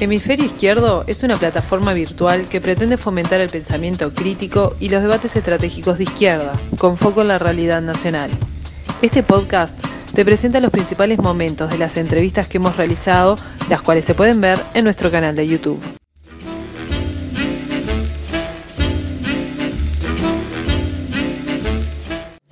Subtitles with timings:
[0.00, 5.36] Hemisferio Izquierdo es una plataforma virtual que pretende fomentar el pensamiento crítico y los debates
[5.36, 8.30] estratégicos de izquierda, con foco en la realidad nacional.
[9.02, 9.78] Este podcast
[10.14, 13.36] te presenta los principales momentos de las entrevistas que hemos realizado,
[13.68, 15.78] las cuales se pueden ver en nuestro canal de YouTube.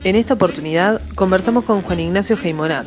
[0.05, 2.87] En esta oportunidad conversamos con Juan Ignacio Geimonat,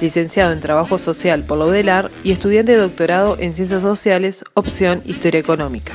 [0.00, 5.02] licenciado en Trabajo Social por la UDELAR y estudiante de doctorado en Ciencias Sociales, opción
[5.04, 5.92] Historia Económica.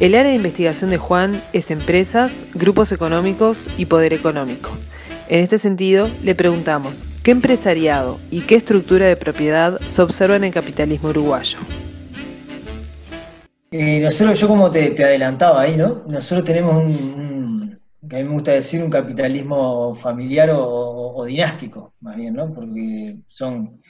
[0.00, 4.70] El área de investigación de Juan es empresas, grupos económicos y poder económico.
[5.28, 10.44] En este sentido, le preguntamos, ¿qué empresariado y qué estructura de propiedad se observa en
[10.44, 11.58] el capitalismo uruguayo?
[13.70, 16.02] Eh, nosotros, yo como te, adelantaba ahí, ¿no?
[16.08, 17.37] Nosotros tenemos un,
[18.08, 22.52] que a mí me gusta decir, un capitalismo familiar o, dinástico, más bien, ¿no?
[22.52, 23.80] Porque son,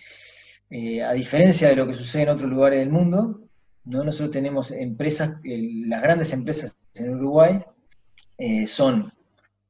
[0.70, 3.40] eh, a diferencia de lo que sucede en otros lugares del mundo,
[3.84, 4.04] ¿no?
[4.04, 7.58] Nosotros tenemos empresas, las grandes empresas en Uruguay
[8.38, 9.12] eh, son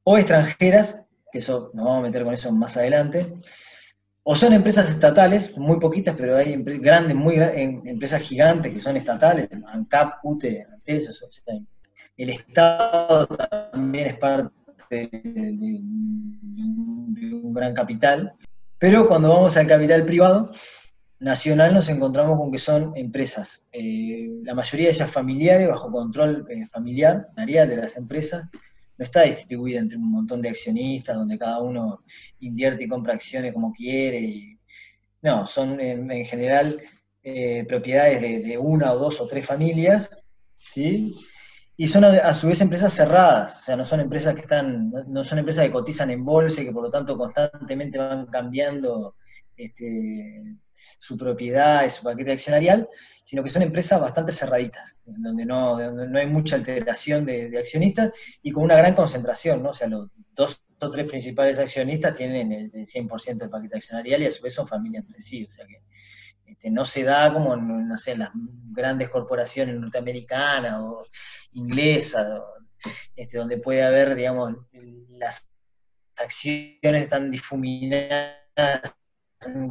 [0.03, 3.33] o extranjeras que eso nos vamos a meter con eso más adelante.
[4.23, 9.49] O son empresas estatales, muy poquitas, pero hay grandes, muy empresas gigantes que son estatales,
[9.65, 11.23] ANCAP, UTE, Antes,
[12.17, 13.27] el Estado
[13.79, 14.51] también es parte
[14.89, 15.79] de,
[17.31, 18.33] un gran capital,
[18.77, 20.51] pero cuando vamos al capital privado,
[21.19, 26.45] nacional, nos encontramos con que son empresas, eh, la mayoría de ellas familiares, bajo control
[26.49, 28.47] eh, familiar, de las empresas,
[28.97, 32.03] no está distribuida entre un montón de accionistas donde cada uno
[32.39, 34.59] invierte y compra acciones como quiere.
[35.21, 36.81] no, son en, general
[37.23, 40.09] eh, propiedades de, una o dos o tres familias,
[40.57, 41.15] ¿sí?
[41.81, 45.23] Y son a, su vez empresas cerradas, o sea, no son empresas que están, no,
[45.23, 49.15] son empresas que cotizan en bolsa y que por lo tanto constantemente van cambiando
[49.55, 50.57] este,
[50.97, 52.89] su propiedad y su paquete accionarial,
[53.23, 58.11] sino que son empresas bastante cerraditas, donde no, no hay mucha alteración de, accionistas
[58.41, 59.69] y con una gran concentración, ¿no?
[59.69, 64.25] O sea, los dos o tres principales accionistas tienen el, 100% del paquete accionarial y
[64.25, 65.81] a su vez son familias entre sí, o sea que
[66.45, 71.05] este, no se da como, no sé, las grandes corporaciones norteamericanas o
[71.53, 72.41] inglesas,
[73.15, 74.55] este, donde puede haber, digamos,
[75.09, 75.51] las
[76.17, 78.35] acciones están difuminadas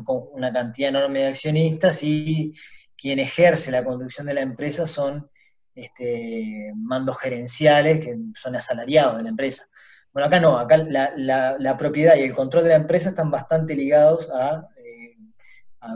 [0.05, 2.55] con una cantidad enorme de accionistas y
[2.97, 5.31] quien ejerce la conducción de la empresa son
[5.75, 9.69] este, mandos gerenciales que son asalariados de la empresa.
[10.13, 14.29] Bueno, acá no, acá la, propiedad y el control de la empresa están bastante ligados
[14.31, 15.17] a, eh,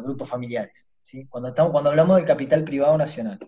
[0.05, 0.87] grupos familiares.
[1.29, 3.39] Cuando, estamos, cuando hablamos del capital privado nacional,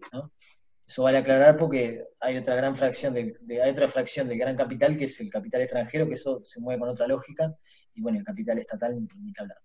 [0.86, 4.96] eso vale aclarar porque hay otra gran fracción de, hay otra fracción del gran capital
[4.96, 7.54] que es el capital extranjero, que eso se mueve con otra lógica,
[7.94, 9.58] y bueno, el capital estatal ni que hablar.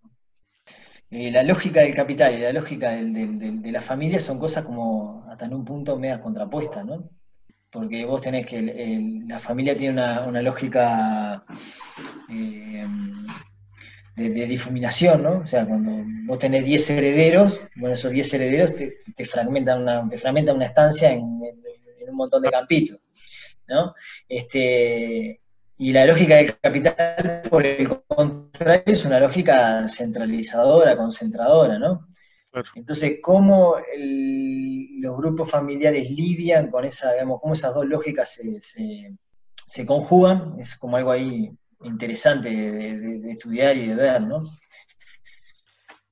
[1.12, 5.46] Eh, la lógica del capital y la lógica de la familia son cosas como hasta
[5.46, 7.10] en un punto medias contrapuestas, ¿no?
[7.72, 11.44] Porque vos tenés que la familia tiene una, lógica
[12.32, 12.86] eh,
[14.20, 15.40] de, difuminación, ¿no?
[15.40, 15.92] O sea, cuando
[16.26, 21.12] vos tenés 10 herederos, bueno, esos 10 herederos te, fragmentan, una, te fragmentan una estancia
[21.12, 21.42] en,
[22.02, 23.00] en un montón de campitos,
[23.68, 23.94] ¿no?
[24.28, 25.42] Este,
[25.82, 32.10] y la lógica del capital, por el contrario, es una lógica centralizadora, concentradora, ¿no?
[32.76, 38.38] Entonces, ¿cómo los grupos familiares lidian con esa, digamos, cómo esas dos lógicas
[39.66, 40.56] se, conjugan?
[40.60, 41.50] Es como algo ahí
[41.84, 44.42] interesante de, estudiar y de ver, ¿no?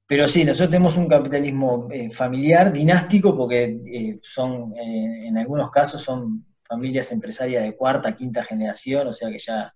[0.08, 5.70] Pero sí, nosotros tenemos un capitalismo eh, familiar, dinástico, porque eh, son, eh, en algunos
[5.70, 9.74] casos son familias empresarias de cuarta, quinta generación, o sea que ya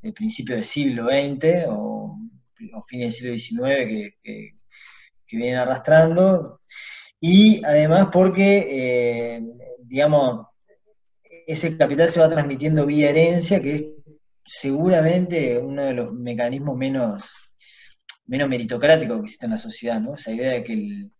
[0.00, 2.18] de principio del siglo XX o,
[2.74, 4.54] o fines del siglo XIX que,
[5.30, 6.62] vienen arrastrando,
[7.20, 9.42] y además porque,
[9.80, 10.46] digamos,
[11.46, 13.84] ese capital se va transmitiendo vía herencia, que es
[14.48, 17.22] seguramente uno de los mecanismos menos,
[18.26, 20.14] menos meritocráticos que existe en la sociedad, ¿no?
[20.14, 21.12] Esa idea de que el,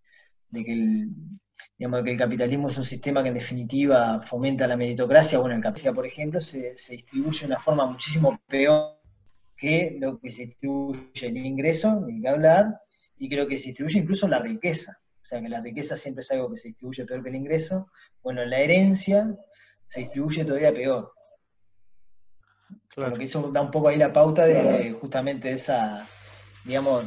[0.50, 1.08] de que el
[1.78, 5.62] digamos que el capitalismo es un sistema que en definitiva fomenta la meritocracia, bueno, el
[5.62, 8.98] capitalismo, por ejemplo, se, distribuye de una forma muchísimo peor
[9.56, 12.80] que lo que se distribuye el ingreso, ni que hablar,
[13.19, 14.98] y creo que se distribuye incluso la riqueza.
[15.22, 17.88] O sea, que la riqueza siempre es algo que se distribuye peor que el ingreso.
[18.22, 19.36] Bueno, la herencia
[19.84, 21.12] se distribuye todavía peor.
[22.94, 23.11] Claro.
[23.11, 26.06] Porque eso da un poco ahí la pauta de, justamente esa,
[26.64, 27.05] digamos,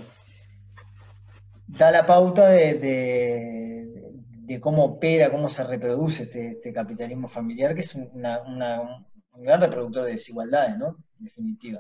[1.68, 3.82] da la pauta de
[4.52, 8.22] de cómo opera, cómo se reproduce este, este capitalismo familiar, que es un
[9.44, 10.98] gran reproductor de desigualdades, ¿no?
[11.20, 11.80] En definitiva.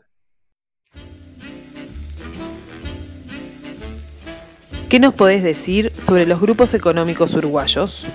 [4.89, 8.05] ¿Qué nos podés decir sobre los grupos económicos uruguayos?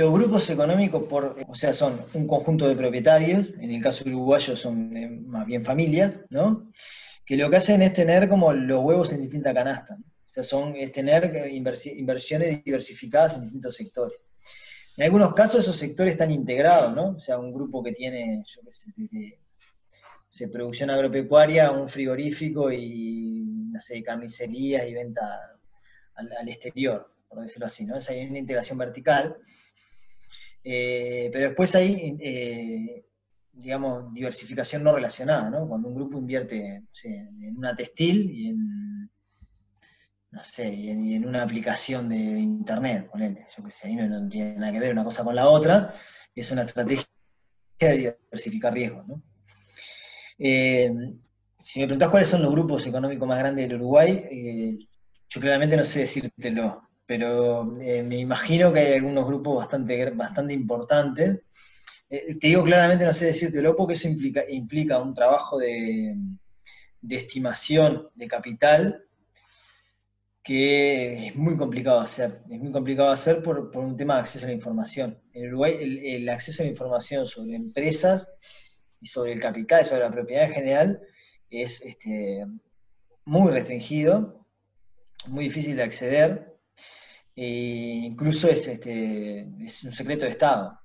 [0.00, 4.56] Los grupos económicos, por, o sea, son un conjunto de propietarios, en el caso uruguayo
[4.56, 6.72] son eh, más bien familias, ¿no?
[7.26, 9.98] Que lo que hacen es tener como los huevos en distintas canastas.
[9.98, 14.22] O sea, son, es tener inversiones diversificadas en distintos sectores.
[14.96, 17.10] En algunos casos esos sectores están integrados, ¿no?
[17.10, 19.38] O sea, un grupo que tiene, yo qué
[20.30, 25.22] sé, producción agropecuaria, un frigorífico y, no sé, carnicerías y venta
[26.14, 27.96] al, exterior, por decirlo así, ¿no?
[27.96, 29.36] Es hay una integración vertical.
[30.62, 33.04] Eh, pero después hay, eh,
[33.52, 35.68] digamos, diversificación no relacionada, ¿no?
[35.68, 39.10] Cuando un grupo invierte en una textil y en
[40.32, 43.10] no sé, y en, una aplicación de, internet,
[43.56, 45.92] yo qué sé, ahí no, tiene nada que ver una cosa con la otra,
[46.34, 47.04] es una estrategia
[47.80, 49.22] de diversificar riesgos, ¿no?
[50.38, 50.92] Eh,
[51.58, 54.78] si me preguntás cuáles son los grupos económicos más grandes del Uruguay,
[55.28, 60.54] yo claramente no sé decírtelo, pero eh, me imagino que hay algunos grupos bastante, bastante
[60.54, 61.40] importantes.
[62.08, 66.14] te digo claramente no sé decírtelo porque eso implica, implica un trabajo de,
[67.00, 69.04] de estimación de capital
[70.44, 72.42] que es muy complicado hacer.
[72.48, 75.20] Es muy complicado hacer por, un tema de acceso a la información.
[75.32, 78.28] En Uruguay el, acceso a la información sobre empresas
[79.00, 81.00] y sobre el capital, sobre la propiedad en general,
[81.50, 82.46] es este,
[83.24, 84.46] muy restringido,
[85.26, 86.49] muy difícil de acceder,
[87.36, 90.78] e incluso es, este, es un secreto de Estado.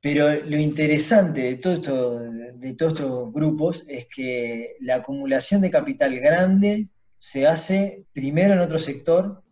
[0.00, 5.70] Pero lo interesante de, todo esto, de todos estos grupos es que la acumulación de
[5.70, 9.42] capital grande se hace primero en otro sector,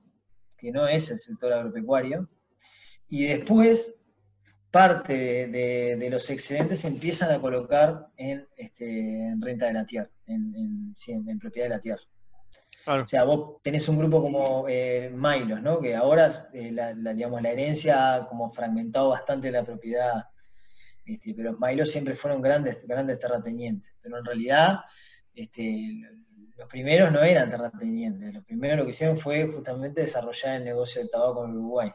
[0.59, 2.29] que no es el sector agropecuario,
[3.09, 3.97] y después
[4.71, 10.95] parte de, los excedentes se empiezan a colocar en, este, renta de la tierra, en,
[11.39, 12.03] propiedad de la tierra.
[12.87, 15.81] O sea, vos tenés un grupo como eh, ¿no?
[15.81, 20.25] que ahora eh, la, digamos, la herencia ha como fragmentado bastante la propiedad,
[21.05, 24.81] este, pero Milos siempre fueron grandes, grandes terratenientes, pero en realidad
[25.35, 26.01] este,
[26.57, 31.01] los primeros no eran terratenientes, los primeros lo que hicieron fue justamente desarrollar el negocio
[31.01, 31.93] del tabaco en Uruguay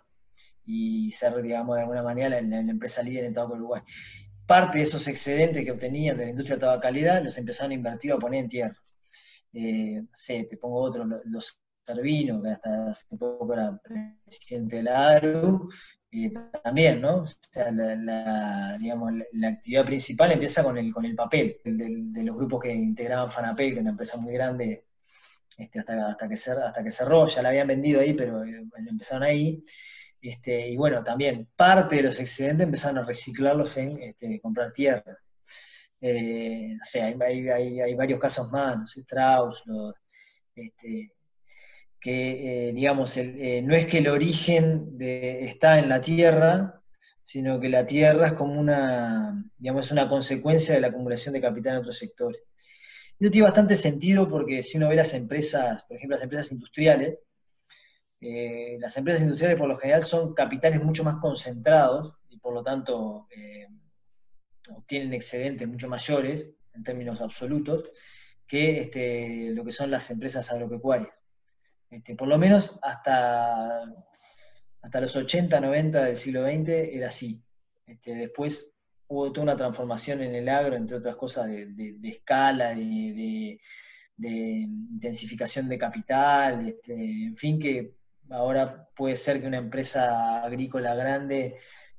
[0.66, 3.82] y ser, digamos, de alguna manera la, empresa líder en tabaco en Uruguay.
[4.46, 8.20] Parte de esos excedentes que obtenían de la industria tabacalera los empezaron a invertir o
[8.20, 8.84] poner en tierra.
[9.54, 13.80] Eh, sé, te pongo otro, los Servino, que hasta hace poco era
[14.26, 15.70] presidente de la ARU,
[16.64, 17.24] también, ¿no?
[17.24, 22.36] O sea, la, digamos, la, actividad principal empieza con el, con el papel, de, los
[22.36, 24.86] grupos que integraban Fanapel, que es una empresa muy grande,
[25.58, 29.24] este, hasta, hasta, que hasta que cerró, ya la habían vendido ahí, pero eh, empezaron
[29.24, 29.64] ahí.
[30.22, 35.18] Este, y bueno, también parte de los excedentes empezaron a reciclarlos en este, comprar tierra.
[36.00, 39.96] Eh, o sea, hay, varios casos más, los Strauss, los,
[40.56, 41.12] este,
[42.00, 46.82] que, eh, digamos, eh, no es que el origen de, está en la Tierra,
[47.24, 51.74] sino que la Tierra es como una, digamos, una consecuencia de la acumulación de capital
[51.74, 52.42] en otros sectores.
[53.20, 57.20] Eso tiene bastante sentido porque si uno ve las empresas, por ejemplo, las empresas industriales,
[58.20, 63.28] las empresas industriales por lo general son capitales mucho más concentrados y por lo tanto
[64.70, 67.90] obtienen excedentes mucho mayores en términos absolutos
[68.46, 71.22] que este, lo que son las empresas agropecuarias.
[71.90, 73.84] Este, por lo menos hasta,
[74.82, 77.42] hasta los 80, 90 del siglo XX era así.
[77.86, 78.74] Este, después
[79.08, 83.60] hubo toda una transformación en el agro, entre otras cosas, de, escala, de,
[84.18, 87.96] intensificación de capital, en fin, que
[88.30, 91.58] ahora puede ser que una empresa agrícola grande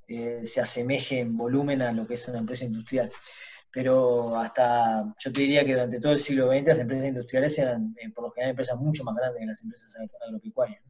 [0.09, 3.11] eh, se asemeje en volumen a lo que es una empresa industrial
[3.71, 7.95] pero hasta, yo te diría que durante todo el siglo XX las empresas industriales eran,
[8.01, 9.95] eh, por lo general, empresas mucho más grandes que las empresas
[10.27, 10.83] agropecuarias.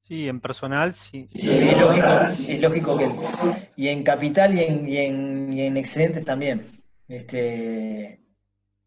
[0.00, 1.28] Sí, en personal, sí.
[1.32, 2.08] sí es, lógico,
[2.46, 3.10] es lógico que...
[3.76, 6.66] Y en capital y en, y en, y en excedentes también.
[7.08, 8.20] Este,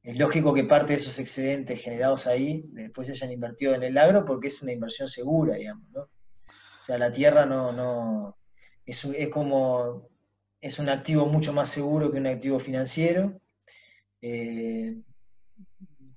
[0.03, 3.97] es lógico que parte de esos excedentes generados ahí después se hayan invertido en el
[3.97, 6.01] agro porque es una inversión segura, digamos, ¿no?
[6.01, 8.38] O sea, la tierra no, no
[8.88, 10.10] es, es como
[10.62, 13.39] es un activo mucho más seguro que un activo financiero.
[14.22, 14.98] Eh,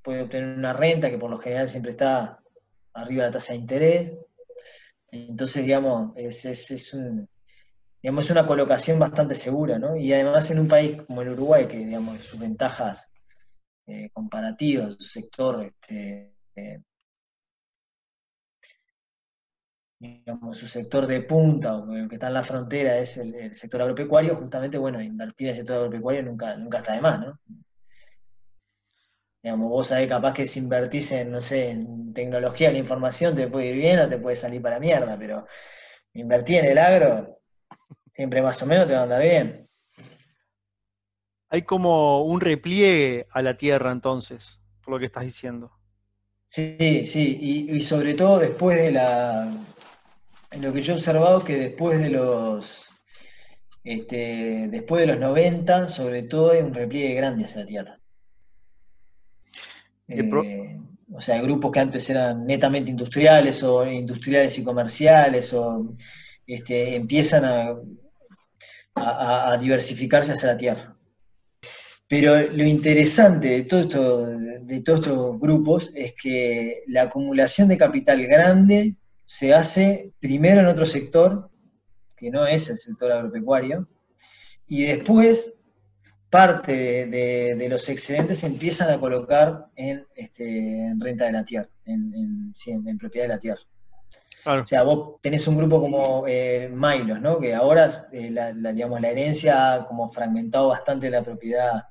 [0.02, 2.40] puede obtener una renta que por lo general siempre está
[2.94, 4.14] arriba de la tasa de interés.
[5.10, 6.94] Entonces, digamos, es, es,
[8.30, 9.96] una colocación bastante segura, ¿no?
[9.96, 13.10] Y además en un país como el Uruguay, que digamos, sus ventajas
[13.86, 16.80] eh, comparativas, su sector este, eh,
[20.00, 24.36] digamos, su sector de punta o que está en la frontera es el, sector agropecuario,
[24.36, 27.38] justamente, bueno, invertir en el sector agropecuario nunca, nunca está de más, ¿no?
[29.42, 33.48] Digamos, vos sabés capaz que si invertís en, no sé, en tecnología, en información, te
[33.48, 35.46] puede ir bien o te puede salir para la mierda, pero
[36.14, 37.38] invertí en el agro,
[38.10, 39.68] siempre más o menos te va a andar bien.
[41.48, 45.72] Hay como un repliegue a la tierra entonces, por lo que estás diciendo.
[46.48, 49.48] Sí, sí, y, sobre todo después de la...
[50.58, 52.88] Lo que yo he observado que después de los...
[53.82, 58.00] Este, después de los 90, sobre todo hay un repliegue grande hacia la tierra.
[60.08, 60.76] Eh,
[61.12, 65.94] o sea, grupos que antes eran netamente industriales o industriales y comerciales o
[66.46, 67.76] este, empiezan a,
[69.60, 70.96] diversificarse hacia la tierra.
[72.06, 77.78] Pero lo interesante de, todo esto, de todos estos grupos es que la acumulación de
[77.78, 78.96] capital grande
[79.30, 81.48] se hace primero en otro sector,
[82.16, 83.86] que no es el sector agropecuario,
[84.66, 85.54] y después
[86.28, 92.52] parte de, los excedentes se empiezan a colocar en, este, renta de la tierra, en,
[92.98, 93.60] propiedad de la tierra.
[94.46, 97.38] O sea, vos tenés un grupo como eh, Milos, ¿no?
[97.38, 101.84] Que ahora eh, la, digamos, la herencia ha como fragmentado bastante la propiedad,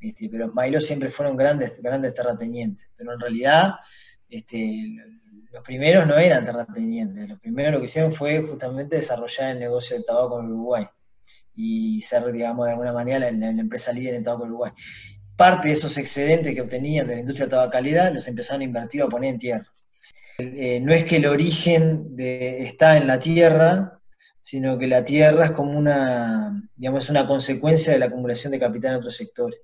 [0.00, 2.90] este, pero Milos siempre fueron grandes, grandes terratenientes.
[2.96, 3.74] Pero en realidad,
[4.28, 4.82] este,
[5.56, 7.26] los primeros no eran terratenientes.
[7.30, 10.86] Los primeros lo que hicieron fue justamente desarrollar el negocio del tabaco en Uruguay
[11.54, 14.72] y ser, digamos, de alguna manera la, empresa líder en tabaco Uruguay.
[15.34, 19.06] Parte de esos excedentes que obtenían de la industria tabacalera los empezaron a invertir o
[19.06, 19.72] a poner en tierra.
[20.36, 23.98] Eh, no es que el origen de, está en la tierra,
[24.42, 28.90] sino que la tierra es como una, digamos, una consecuencia de la acumulación de capital
[28.90, 29.58] en otros sectores.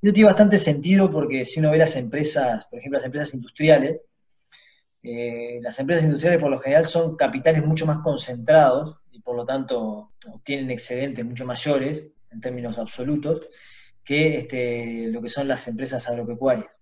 [0.00, 4.02] Eso tiene bastante sentido porque si uno ve las empresas, por ejemplo, las empresas industriales,
[5.02, 9.44] eh, las empresas industriales por lo general son capitales mucho más concentrados y por lo
[9.44, 13.46] tanto obtienen excedentes mucho mayores en términos absolutos
[14.04, 16.78] que este, lo que son las empresas agropecuarias.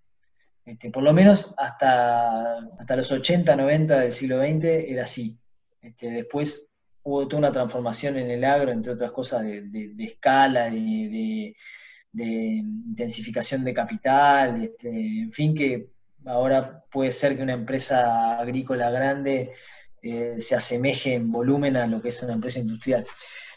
[0.64, 5.38] Este, por lo menos hasta, hasta los 80, 90 del siglo XX era así.
[5.80, 6.72] Este, después
[7.02, 11.54] hubo toda una transformación en el agro, entre otras cosas, de, escala, de,
[12.12, 15.88] intensificación de capital, en fin, que
[16.28, 19.50] ahora puede ser que una empresa agrícola grande
[20.02, 23.04] eh, se asemeje en volumen a lo que es una empresa industrial.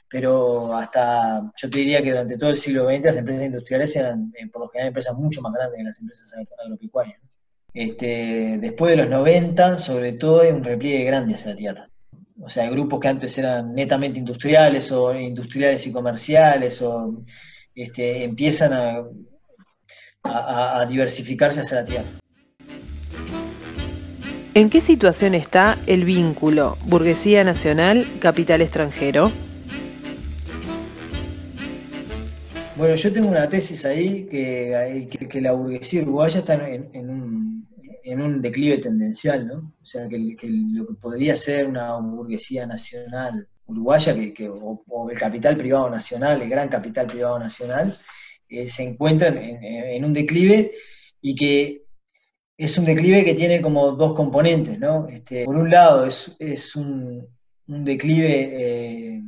[0.09, 4.33] Pero hasta, yo te diría que durante todo el siglo XX las empresas industriales eran,
[4.37, 7.19] eh, por lo general, empresas mucho más grandes que las empresas agropecuarias.
[7.73, 11.89] Este, después de los 90, sobre todo, hay un repliegue grande hacia la tierra.
[12.41, 17.23] O sea, grupos que antes eran netamente industriales o industriales y comerciales o
[17.75, 19.05] este, empiezan
[20.23, 22.21] a diversificarse hacia la tierra.
[24.53, 29.31] ¿En qué situación está el vínculo burguesía nacional, capital extranjero?
[32.75, 37.09] Bueno, yo tengo una tesis ahí que, que, la burguesía uruguaya está en,
[38.19, 39.73] un, declive tendencial, ¿no?
[39.81, 45.55] O sea, que, lo que podría ser una burguesía nacional uruguaya, que, o, el capital
[45.55, 47.97] privado nacional, el gran capital privado nacional,
[48.49, 50.71] eh, se encuentran en, un declive
[51.21, 51.80] y que
[52.61, 55.07] es un declive que tiene como dos componentes, ¿no?
[55.07, 57.27] Este, por un lado es, un,
[57.65, 59.23] declive eh,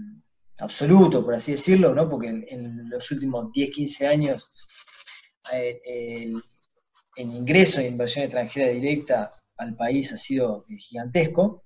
[0.60, 2.08] absoluto, por así decirlo, ¿no?
[2.08, 4.52] Porque en, los últimos 10, 15 años
[5.52, 6.44] eh, el,
[7.16, 11.64] ingreso de inversión extranjera directa al país ha sido eh, gigantesco,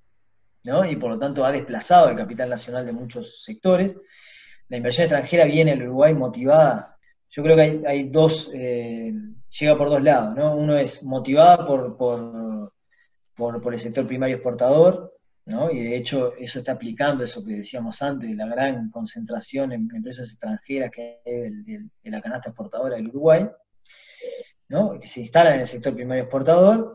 [0.63, 0.89] ¿no?
[0.89, 3.93] Y por lo tanto ha desplazado el capital nacional de muchos sectores.
[4.69, 6.97] La inversión extranjera viene al Uruguay motivada.
[7.29, 8.51] Yo creo que hay, dos
[9.49, 10.55] llega por dos lados, ¿no?
[10.55, 15.13] Uno es motivada por, por, el sector primario exportador,
[15.45, 15.71] ¿no?
[15.71, 20.29] Y de hecho eso está aplicando eso que decíamos antes, la gran concentración en empresas
[20.29, 23.49] extranjeras que hay de, la canasta exportadora del Uruguay,
[24.69, 24.99] ¿no?
[24.99, 26.93] Que se instalan en el sector primario exportador.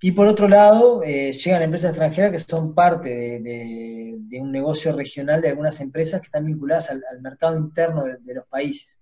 [0.00, 5.40] Y por otro lado, eh, llegan empresas extranjeras que son parte de, un negocio regional
[5.40, 9.00] de algunas empresas que están vinculadas al, mercado interno de, los países.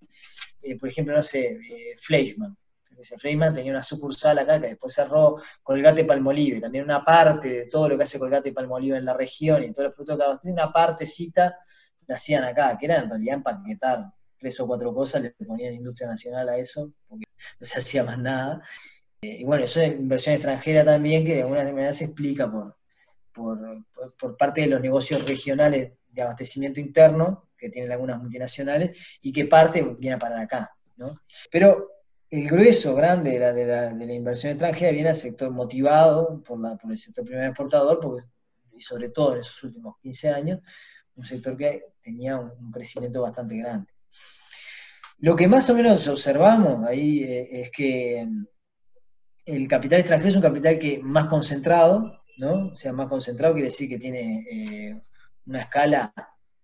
[0.63, 2.57] Eh, por ejemplo, no sé, eh, Fleischmann,
[2.99, 7.67] ese Freeman tenía una sucursal acá que después cerró Colgate Palmolive, también una parte de
[7.67, 10.73] todo lo que hace Colgate Palmolive en la región y todos los productos que una
[10.73, 11.59] partecita
[12.07, 16.09] la hacían acá, que era en realidad empaquetar tres o cuatro cosas, le ponían industria
[16.09, 17.25] nacional a eso, porque
[17.61, 18.63] no se hacía más nada.
[19.23, 22.77] Eh, y bueno, eso es inversión extranjera también, que de alguna manera se explica por,
[23.33, 29.47] por, parte de los negocios regionales de abastecimiento interno, que tienen algunas multinacionales, y que
[29.47, 30.77] parte viene a parar acá.
[30.97, 31.21] ¿no?
[31.51, 31.94] Pero
[32.35, 36.59] el grueso grande de la, de la, inversión extranjera viene al sector motivado por,
[36.91, 38.27] el sector primer exportador,
[38.73, 40.61] y sobre todo en esos últimos 15 años,
[41.15, 43.93] un sector que tenía un, crecimiento bastante grande.
[45.19, 48.47] Lo que más o menos observamos ahí eh, es que mm,
[49.47, 52.71] el capital extranjero es un capital que más concentrado, ¿no?
[52.73, 55.01] O sea, más concentrado quiere decir que tiene eh,
[55.47, 56.13] una escala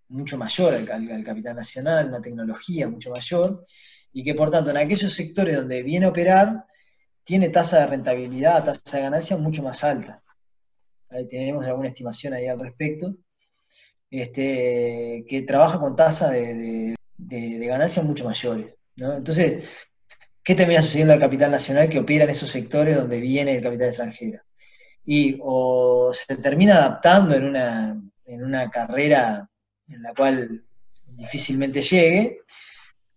[0.09, 3.63] mucho mayor al, capital nacional, una tecnología mucho mayor,
[4.13, 6.65] y que por tanto en aquellos sectores donde viene a operar,
[7.23, 10.21] tiene tasa de rentabilidad, tasa de ganancia mucho más alta.
[11.09, 13.15] Ahí tenemos alguna estimación ahí al respecto,
[14.09, 18.73] este, que trabaja con tasas de, ganancia mucho mayores.
[18.95, 19.67] Entonces,
[20.43, 23.87] ¿qué termina sucediendo al capital nacional que opera en esos sectores donde viene el capital
[23.87, 24.41] extranjero?
[25.05, 29.49] Y o se termina adaptando en una, en una carrera
[29.87, 30.63] en la cual
[31.05, 32.39] difícilmente llegue,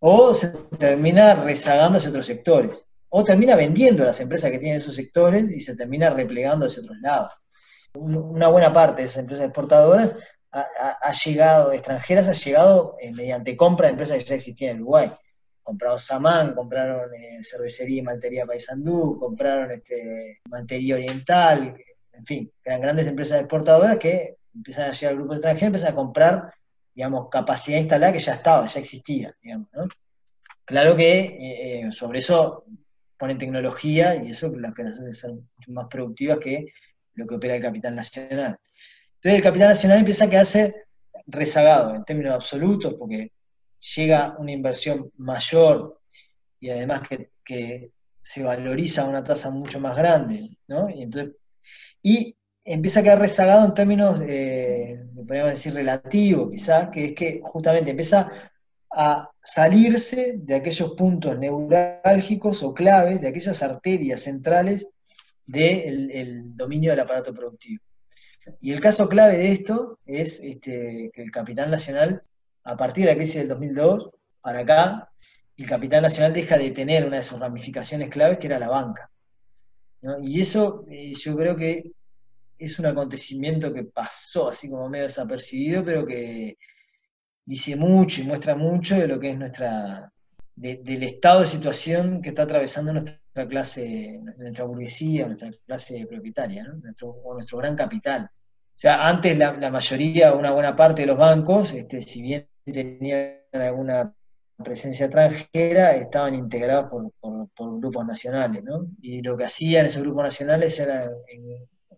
[0.07, 4.95] o se termina rezagando hacia otros sectores, o termina vendiendo las empresas que tienen esos
[4.95, 7.33] sectores y se termina replegando hacia otros lados.
[7.95, 10.15] Una buena parte de esas empresas exportadoras
[10.51, 15.11] ha, llegado, extranjeras, ha llegado eh, mediante compra de empresas que ya existían en Uruguay.
[15.63, 21.77] Compraron Samán, compraron eh, cervecería y maltería Paysandú, compraron este, maltería oriental,
[22.13, 25.97] en fin, eran grandes empresas exportadoras que empiezan a llegar al grupo extranjero, empiezan a
[25.97, 26.55] comprar
[26.95, 29.89] digamos, capacidad instalada que ya estaba, ya existía, digamos, ¿no?
[30.65, 32.65] Claro que eh, eh, sobre eso
[33.19, 36.73] ponen tecnología y eso lo que las hace ser mucho más productivas que
[37.15, 38.59] lo que opera el capital nacional.
[39.15, 40.85] Entonces el capital nacional empieza a quedarse
[41.27, 43.33] rezagado en términos absolutos porque
[43.97, 46.01] llega una inversión mayor
[46.61, 47.03] y además
[47.45, 47.91] que,
[48.27, 50.89] se valoriza a una tasa mucho más grande, ¿no?
[50.89, 51.35] Entonces,
[52.03, 52.35] y
[52.65, 57.91] empieza a quedar rezagado en términos, eh, podríamos decir, relativos, quizás, que es que justamente
[57.91, 58.31] empieza
[58.91, 64.87] a salirse de aquellos puntos neurálgicos o claves, de aquellas arterias centrales
[65.47, 67.83] del dominio del aparato productivo.
[68.61, 72.23] Y el caso clave de esto es este, que el capital nacional,
[72.63, 75.11] a partir de la crisis del 2002, para acá,
[75.57, 79.11] el capital nacional deja de tener una de sus ramificaciones claves, que era la banca.
[80.23, 81.93] Y eso eh, yo creo que
[82.65, 86.57] es un acontecimiento que pasó así como medio desapercibido, pero que
[87.45, 90.13] dice mucho y muestra mucho de lo que es nuestra,
[90.57, 97.09] del estado de situación que está atravesando nuestra clase, nuestra burguesía, nuestra clase propietaria, nuestro,
[97.09, 98.31] o nuestro gran capital.
[98.75, 103.37] O sea, antes la, mayoría, una buena parte de los bancos, este, si bien tenían
[103.53, 104.13] alguna
[104.63, 108.87] presencia extranjera, estaban integrados por, grupos nacionales, ¿no?
[109.01, 111.09] Y lo que hacían esos grupos nacionales era,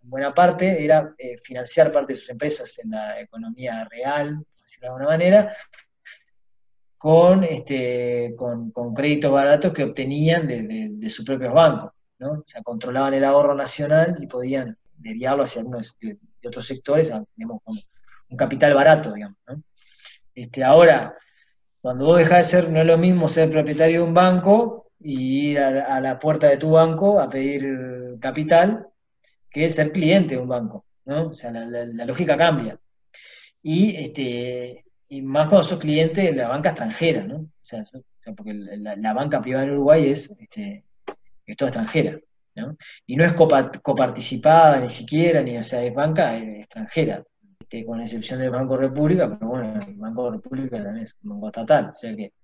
[0.07, 4.83] buena parte era eh, financiar parte de sus empresas en la economía real, por decirlo
[4.83, 5.57] de alguna manera,
[6.97, 11.93] con, este, con, créditos baratos que obtenían de, sus propios bancos.
[12.19, 12.33] ¿no?
[12.33, 17.61] O sea, controlaban el ahorro nacional y podían desviarlo hacia algunos de, otros sectores, digamos,
[17.65, 17.77] con
[18.29, 19.37] un capital barato, digamos.
[20.33, 21.17] Este, ahora,
[21.81, 25.51] cuando vos dejás de ser, no es lo mismo ser propietario de un banco y
[25.51, 28.87] ir a la puerta de tu banco a pedir capital
[29.57, 31.29] que es ser cliente de un banco, ¿no?
[31.29, 32.79] O sea, la, lógica cambia.
[33.63, 37.37] Y, este, y más cuando sos cliente de la banca extranjera, ¿no?
[37.37, 37.83] O sea,
[38.37, 40.85] porque la, banca privada en Uruguay es, este,
[41.47, 42.21] es toda extranjera,
[42.57, 42.77] ¿no?
[43.07, 47.25] Y no es coparticipada ni siquiera, ni, o sea, es banca extranjera,
[47.59, 51.47] este, con excepción del Banco República, pero bueno, el Banco República también es un banco
[51.47, 52.35] estatal, o sea que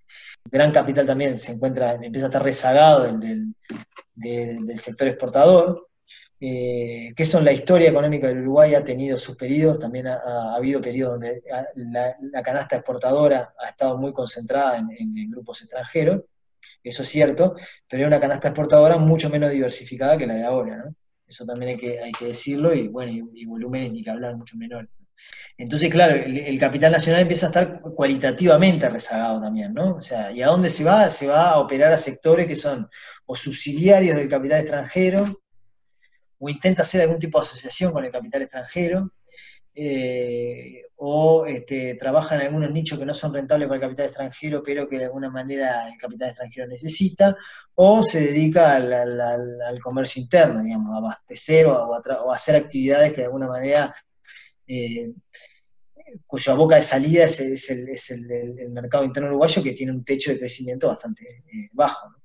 [0.50, 3.54] gran capital también se encuentra, empieza a estar rezagado del,
[4.14, 5.90] del sector exportador,
[6.44, 10.80] eh, que son la historia económica del Uruguay, ha tenido sus periodos, también ha, habido
[10.80, 11.40] periodos donde
[11.76, 16.22] la, canasta exportadora ha estado muy concentrada en, grupos extranjeros,
[16.82, 17.54] eso es cierto,
[17.88, 20.96] pero es una canasta exportadora mucho menos diversificada que la de ahora, ¿no?
[21.28, 24.56] Eso también hay que, hay que decirlo, y bueno, y, volúmenes ni que hablar mucho
[24.56, 24.90] menores.
[25.56, 29.94] Entonces, claro, el, capital nacional empieza a estar cualitativamente rezagado también, ¿no?
[29.94, 31.08] O sea, ¿y a dónde se va?
[31.08, 32.88] Se va a operar a sectores que son
[33.26, 35.41] o subsidiarios del capital extranjero,
[36.42, 39.12] o intenta hacer algún tipo de asociación con el capital extranjero,
[39.74, 44.60] eh, o este, trabaja en algunos nichos que no son rentables para el capital extranjero,
[44.60, 47.36] pero que de alguna manera el capital extranjero necesita,
[47.76, 53.46] o se dedica al, comercio interno, digamos, a abastecer o hacer actividades que de alguna
[53.46, 53.94] manera,
[54.66, 55.12] eh,
[56.26, 57.38] cuya boca de salida es,
[57.70, 62.21] el, mercado interno uruguayo, que tiene un techo de crecimiento bastante eh, bajo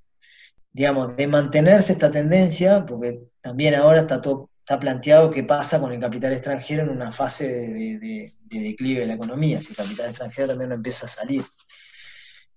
[0.77, 5.91] digamos, de mantenerse esta tendencia, porque también ahora está todo está planteado qué pasa con
[5.91, 10.49] el capital extranjero en una fase de, declive de la economía, si el capital extranjero
[10.49, 11.43] también no empieza a salir.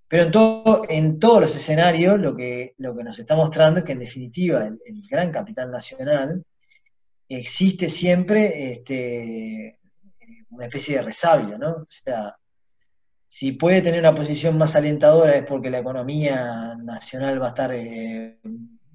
[0.06, 3.86] Pero en, todo, en todos los escenarios lo que, lo que nos está mostrando es
[3.86, 6.44] que en definitiva el, gran capital nacional
[7.26, 9.78] existe siempre este,
[10.50, 11.70] una especie de resabio, ¿no?
[11.70, 12.36] O sea,
[13.32, 17.72] si puede tener una posición más alentadora es porque la economía nacional va a estar
[17.72, 18.40] eh,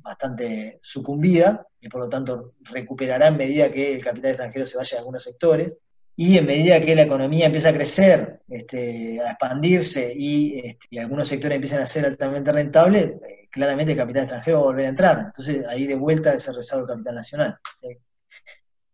[0.02, 4.98] bastante sucumbida y por lo tanto recuperará en medida que el capital extranjero se vaya
[4.98, 5.78] a algunos sectores.
[6.18, 11.30] y en medida que la economía empieza a crecer, este, a expandirse este, y, algunos
[11.30, 14.90] sectores empiezan a ser altamente rentables, eh, claramente el capital extranjero va a volver a
[14.90, 15.20] entrar.
[15.28, 17.58] Entonces ahí de vuelta ese rezago del capital nacional.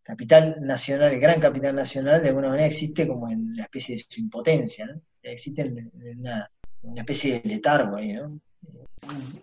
[0.04, 4.04] capital nacional, el gran capital nacional, de alguna manera existe como en la especie de
[4.08, 5.02] su impotencia,
[5.34, 6.50] existe en, una,
[6.96, 8.40] especie de letargo ahí, ¿no?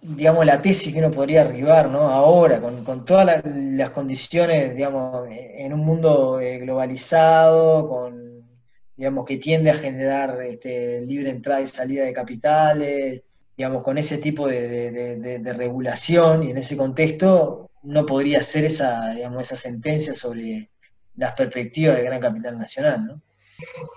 [0.02, 2.00] digamos, la tesis que uno podría arribar, ¿no?
[2.00, 8.48] Ahora, con, todas las, condiciones, digamos, en un mundo eh, globalizado, con,
[8.96, 13.22] digamos, que tiende a generar este, libre entrada y salida de capitales,
[13.56, 19.42] digamos, con ese tipo de, regulación y en ese contexto, no podría ser esa, digamos,
[19.42, 20.70] esa sentencia sobre
[21.16, 23.22] las perspectivas del gran capital nacional, ¿no?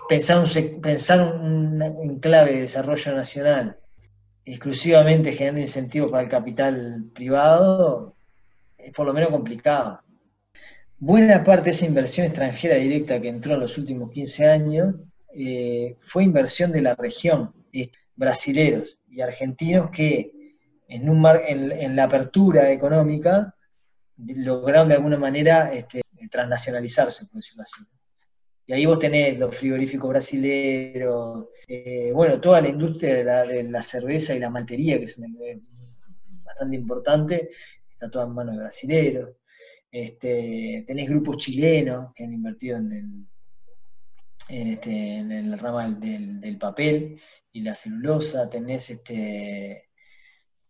[0.08, 3.78] Pensar un, pensar un enclave de desarrollo nacional
[4.44, 8.14] exclusivamente generando incentivos para el capital privado,
[8.76, 10.00] es por lo menos complicado.
[10.98, 14.94] Buena parte de esa inversión extranjera directa que entró en los últimos 15 años
[15.34, 17.52] eh, fue inversión de la región,
[18.14, 20.54] brasileros y argentinos que
[20.86, 23.54] en, un en, la apertura económica
[24.18, 27.82] lograron de alguna manera este, transnacionalizarse, por decirlo así.
[28.66, 34.34] Y ahí vos tenés los frigoríficos brasileros, eh, bueno, toda la industria de la, cerveza
[34.34, 35.20] y la maltería, que es
[36.44, 37.50] bastante importante,
[37.90, 39.30] está toda en manos de brasileros.
[39.90, 43.26] Este, tenés grupos chilenos que han invertido en, el,
[44.48, 47.20] en, este, en el rama del, papel
[47.52, 49.90] y la celulosa, tenés este,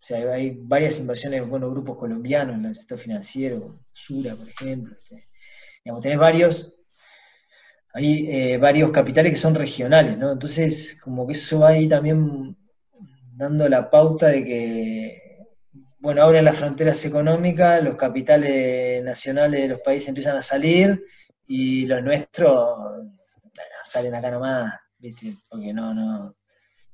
[0.02, 4.94] o sea, hay varias inversiones, bueno, grupos colombianos en el sector financiero, Sura, por ejemplo.
[4.94, 5.28] Este,
[5.85, 6.82] digamos, tenés varios
[7.94, 10.33] hay eh, varios capitales que son regionales, ¿no?
[10.33, 12.57] Entonces, como que eso va ahí también
[13.35, 15.22] dando la pauta de que,
[15.98, 21.05] bueno, ahora en las fronteras económicas, los capitales nacionales de los países empiezan a salir
[21.46, 22.78] y los nuestros
[23.85, 25.37] salen acá nomás, ¿viste?
[25.48, 26.35] Porque no, no,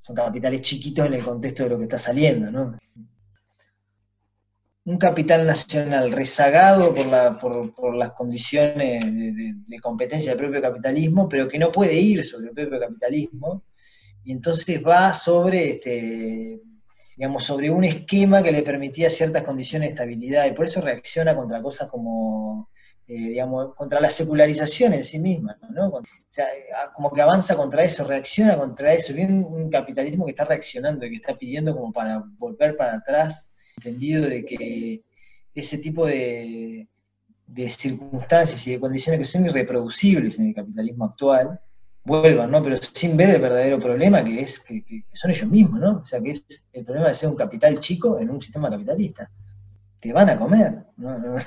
[0.00, 2.76] son capitales chiquitos en el contexto de lo que está saliendo, ¿no?
[4.88, 11.70] Un capital nacional rezagado por, las condiciones de, competencia del propio capitalismo, pero que no
[11.70, 13.64] puede ir sobre el propio capitalismo,
[14.24, 16.62] y entonces va sobre, este,
[17.18, 21.36] digamos, sobre un esquema que le permitía ciertas condiciones de estabilidad, y por eso reacciona
[21.36, 22.70] contra cosas como,
[23.06, 25.88] eh, digamos, contra la secularización en sí misma, ¿no?
[25.88, 26.46] O sea,
[26.94, 31.10] como que avanza contra eso, reacciona contra eso, bien un capitalismo que está reaccionando, y
[31.10, 33.48] que está pidiendo como para volver para atrás
[33.78, 35.02] entendido de que
[35.54, 36.88] ese tipo de,
[37.68, 41.60] circunstancias y de condiciones que son irreproducibles en el capitalismo actual,
[42.04, 42.62] vuelvan, ¿no?
[42.62, 45.98] Pero sin ver el verdadero problema que es que, son ellos mismos, ¿no?
[45.98, 49.30] O sea, que es el problema de ser un capital chico en un sistema capitalista.
[50.00, 51.18] Te van a comer, ¿no?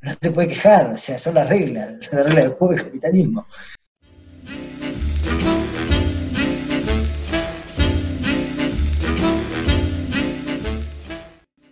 [0.00, 2.84] No, te puedes quejar, o sea, son las reglas, son las reglas del juego del
[2.84, 3.46] capitalismo.